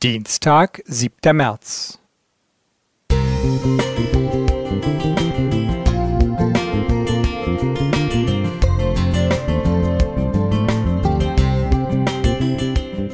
Dienstag, 0.00 0.82
7. 0.86 1.36
März. 1.36 1.98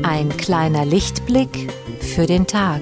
Ein 0.04 0.28
kleiner 0.36 0.84
Lichtblick 0.86 1.72
für 2.00 2.26
den 2.26 2.46
Tag. 2.46 2.80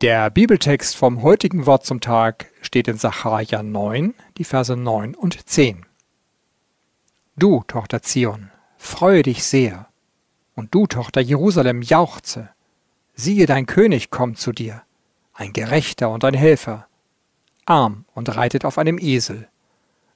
Der 0.00 0.30
Bibeltext 0.30 0.94
vom 0.94 1.24
heutigen 1.24 1.66
Wort 1.66 1.84
zum 1.84 2.00
Tag 2.00 2.52
steht 2.62 2.86
in 2.86 2.96
Sacharja 2.98 3.64
9, 3.64 4.14
die 4.36 4.44
Verse 4.44 4.76
9 4.76 5.16
und 5.16 5.48
10. 5.48 5.86
Du, 7.34 7.64
Tochter 7.66 8.00
Zion, 8.00 8.52
freue 8.76 9.24
dich 9.24 9.42
sehr, 9.42 9.88
und 10.54 10.72
du, 10.72 10.86
Tochter 10.86 11.20
Jerusalem, 11.20 11.82
jauchze. 11.82 12.48
Siehe, 13.14 13.46
dein 13.46 13.66
König 13.66 14.10
kommt 14.10 14.38
zu 14.38 14.52
dir, 14.52 14.82
ein 15.32 15.52
Gerechter 15.52 16.10
und 16.10 16.24
ein 16.24 16.34
Helfer, 16.34 16.86
arm 17.66 18.04
und 18.14 18.36
reitet 18.36 18.64
auf 18.64 18.78
einem 18.78 18.98
Esel, 19.00 19.48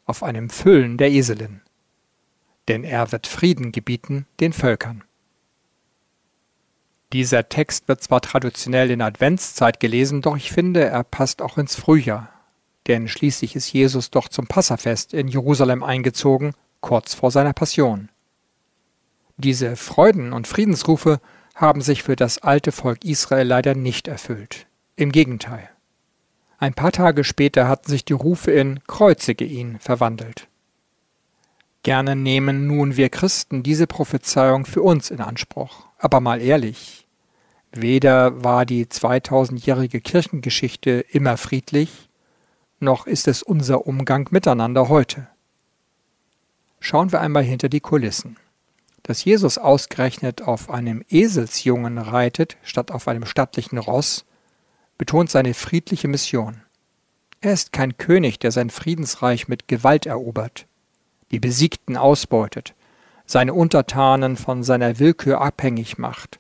auf 0.06 0.22
einem 0.22 0.48
Füllen 0.48 0.96
der 0.96 1.10
Eselin. 1.10 1.60
Denn 2.68 2.84
er 2.84 3.10
wird 3.10 3.26
Frieden 3.26 3.72
gebieten 3.72 4.26
den 4.38 4.52
Völkern. 4.52 5.02
Dieser 7.12 7.48
Text 7.48 7.88
wird 7.88 8.02
zwar 8.02 8.22
traditionell 8.22 8.90
in 8.90 9.02
Adventszeit 9.02 9.80
gelesen, 9.80 10.22
doch 10.22 10.36
ich 10.36 10.50
finde, 10.50 10.84
er 10.84 11.04
passt 11.04 11.42
auch 11.42 11.58
ins 11.58 11.74
Frühjahr. 11.74 12.30
Denn 12.86 13.06
schließlich 13.06 13.54
ist 13.54 13.72
Jesus 13.72 14.10
doch 14.10 14.28
zum 14.28 14.46
Passafest 14.46 15.12
in 15.12 15.28
Jerusalem 15.28 15.82
eingezogen, 15.82 16.54
kurz 16.80 17.14
vor 17.14 17.30
seiner 17.30 17.52
Passion. 17.52 18.08
Diese 19.36 19.76
Freuden- 19.76 20.32
und 20.32 20.46
Friedensrufe 20.46 21.20
haben 21.54 21.82
sich 21.82 22.02
für 22.02 22.16
das 22.16 22.38
alte 22.38 22.72
Volk 22.72 23.04
Israel 23.04 23.46
leider 23.46 23.74
nicht 23.74 24.08
erfüllt. 24.08 24.66
Im 24.96 25.12
Gegenteil. 25.12 25.68
Ein 26.58 26.74
paar 26.74 26.92
Tage 26.92 27.24
später 27.24 27.68
hatten 27.68 27.90
sich 27.90 28.04
die 28.04 28.12
Rufe 28.12 28.52
in 28.52 28.80
Kreuzige 28.86 29.44
ihn 29.44 29.78
verwandelt. 29.80 30.48
Gerne 31.82 32.14
nehmen 32.14 32.66
nun 32.66 32.96
wir 32.96 33.08
Christen 33.08 33.62
diese 33.62 33.86
Prophezeiung 33.86 34.66
für 34.66 34.82
uns 34.82 35.10
in 35.10 35.20
Anspruch. 35.20 35.86
Aber 35.98 36.20
mal 36.20 36.40
ehrlich, 36.40 37.02
Weder 37.72 38.44
war 38.44 38.66
die 38.66 38.84
2000-jährige 38.84 40.02
Kirchengeschichte 40.02 41.04
immer 41.10 41.38
friedlich, 41.38 42.10
noch 42.80 43.06
ist 43.06 43.28
es 43.28 43.42
unser 43.42 43.86
Umgang 43.86 44.28
miteinander 44.30 44.90
heute. 44.90 45.26
Schauen 46.80 47.12
wir 47.12 47.20
einmal 47.20 47.44
hinter 47.44 47.70
die 47.70 47.80
Kulissen. 47.80 48.36
Dass 49.04 49.24
Jesus 49.24 49.56
ausgerechnet 49.56 50.42
auf 50.42 50.68
einem 50.68 51.02
Eselsjungen 51.08 51.96
reitet, 51.98 52.56
statt 52.62 52.90
auf 52.90 53.08
einem 53.08 53.24
stattlichen 53.24 53.78
Ross, 53.78 54.26
betont 54.98 55.30
seine 55.30 55.54
friedliche 55.54 56.08
Mission. 56.08 56.60
Er 57.40 57.54
ist 57.54 57.72
kein 57.72 57.96
König, 57.96 58.38
der 58.38 58.52
sein 58.52 58.70
Friedensreich 58.70 59.48
mit 59.48 59.66
Gewalt 59.66 60.06
erobert, 60.06 60.66
die 61.32 61.40
Besiegten 61.40 61.96
ausbeutet, 61.96 62.74
seine 63.26 63.54
Untertanen 63.54 64.36
von 64.36 64.62
seiner 64.62 64.98
Willkür 64.98 65.40
abhängig 65.40 65.98
macht 65.98 66.38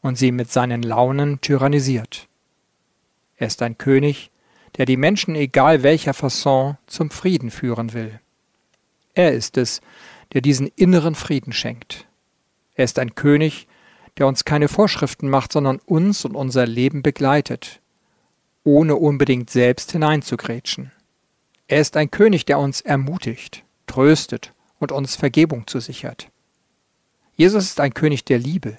und 0.00 0.16
sie 0.16 0.32
mit 0.32 0.50
seinen 0.50 0.82
Launen 0.82 1.40
tyrannisiert. 1.40 2.28
Er 3.36 3.46
ist 3.46 3.62
ein 3.62 3.78
König, 3.78 4.30
der 4.76 4.86
die 4.86 4.96
Menschen 4.96 5.34
egal 5.34 5.82
welcher 5.82 6.14
Fasson 6.14 6.78
zum 6.86 7.10
Frieden 7.10 7.50
führen 7.50 7.92
will. 7.92 8.20
Er 9.14 9.32
ist 9.32 9.58
es, 9.58 9.80
der 10.32 10.40
diesen 10.40 10.68
inneren 10.68 11.14
Frieden 11.14 11.52
schenkt. 11.52 12.06
Er 12.74 12.84
ist 12.84 12.98
ein 12.98 13.14
König, 13.14 13.66
der 14.16 14.26
uns 14.26 14.44
keine 14.44 14.68
Vorschriften 14.68 15.28
macht, 15.28 15.52
sondern 15.52 15.78
uns 15.84 16.24
und 16.24 16.34
unser 16.34 16.66
Leben 16.66 17.02
begleitet, 17.02 17.80
ohne 18.64 18.96
unbedingt 18.96 19.50
selbst 19.50 19.92
hineinzugrätschen. 19.92 20.92
Er 21.66 21.80
ist 21.80 21.96
ein 21.96 22.10
König, 22.10 22.44
der 22.46 22.58
uns 22.58 22.80
ermutigt, 22.80 23.64
tröstet 23.92 24.54
und 24.78 24.90
uns 24.90 25.16
Vergebung 25.16 25.66
zusichert. 25.66 26.30
Jesus 27.36 27.64
ist 27.64 27.80
ein 27.80 27.92
König 27.92 28.24
der 28.24 28.38
Liebe, 28.38 28.78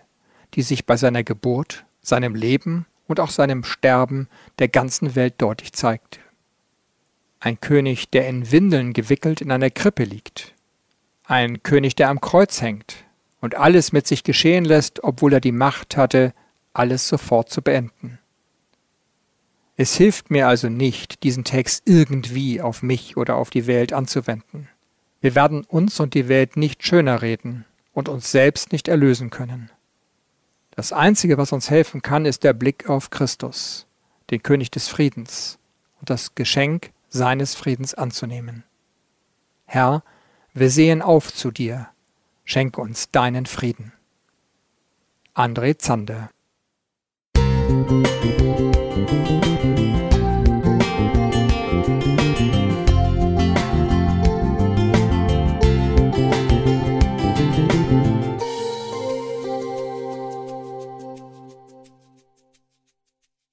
die 0.56 0.64
sich 0.64 0.86
bei 0.86 0.98
seiner 0.98 1.24
Geburt, 1.24 1.86
seinem 2.02 2.34
Leben 2.34 2.88
und 3.08 3.20
auch 3.20 3.30
seinem 3.30 3.64
Sterben 3.64 4.28
der 4.60 4.70
ganzen 4.70 5.16
Welt 5.16 5.36
deutlich 5.38 5.72
zeigte. 5.74 6.20
Ein 7.40 7.60
König, 7.60 8.10
der 8.10 8.28
in 8.28 8.52
Windeln 8.52 8.94
gewickelt 8.94 9.42
in 9.42 9.52
einer 9.52 9.70
Krippe 9.70 10.04
liegt. 10.04 10.56
Ein 11.26 11.62
König, 11.62 11.96
der 11.96 12.10
am 12.10 12.20
Kreuz 12.20 12.62
hängt 12.62 13.06
und 13.40 13.56
alles 13.56 13.92
mit 13.92 14.08
sich 14.08 14.24
geschehen 14.24 14.66
lässt, 14.66 15.04
obwohl 15.04 15.34
er 15.34 15.42
die 15.42 15.52
Macht 15.52 15.96
hatte, 15.96 16.34
alles 16.74 17.08
sofort 17.08 17.50
zu 17.50 17.62
beenden. 17.62 18.18
Es 19.76 19.96
hilft 19.96 20.32
mir 20.32 20.48
also 20.48 20.70
nicht, 20.70 21.24
diesen 21.24 21.44
Text 21.44 21.84
irgendwie 21.86 22.62
auf 22.62 22.82
mich 22.82 23.18
oder 23.18 23.36
auf 23.36 23.50
die 23.50 23.68
Welt 23.68 23.94
anzuwenden. 23.94 24.70
Wir 25.24 25.36
werden 25.36 25.64
uns 25.64 26.02
und 26.02 26.16
die 26.16 26.28
Welt 26.28 26.58
nicht 26.58 26.84
schöner 26.84 27.22
reden 27.22 27.64
und 27.94 28.10
uns 28.10 28.30
selbst 28.30 28.74
nicht 28.74 28.90
erlösen 28.90 29.30
können. 29.30 29.72
Das 30.72 30.92
Einzige, 30.92 31.38
was 31.38 31.54
uns 31.54 31.70
helfen 31.70 32.02
kann, 32.02 32.26
ist 32.26 32.44
der 32.44 32.52
Blick 32.52 32.90
auf 32.90 33.10
Christus, 33.10 33.88
den 34.32 34.44
König 34.44 34.70
des 34.70 34.90
Friedens, 34.90 35.60
und 36.02 36.10
das 36.10 36.36
Geschenk 36.36 36.92
seines 37.08 37.56
Friedens 37.56 37.94
anzunehmen. 37.94 38.66
Herr, 39.66 40.04
wir 40.54 40.70
sehen 40.70 41.02
auf 41.02 41.34
zu 41.34 41.52
dir, 41.52 41.88
schenke 42.44 42.82
uns 42.82 43.10
deinen 43.10 43.46
Frieden. 43.46 43.94
André 45.36 45.78
Zander 45.78 46.32